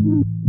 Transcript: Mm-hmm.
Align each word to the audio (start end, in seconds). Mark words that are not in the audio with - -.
Mm-hmm. 0.00 0.39